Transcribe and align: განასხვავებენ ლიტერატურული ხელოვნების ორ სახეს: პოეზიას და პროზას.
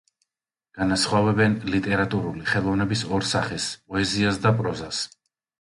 განასხვავებენ 0.77 1.57
ლიტერატურული 1.75 2.47
ხელოვნების 2.53 3.05
ორ 3.19 3.29
სახეს: 3.35 3.69
პოეზიას 3.93 4.45
და 4.47 4.57
პროზას. 4.63 5.05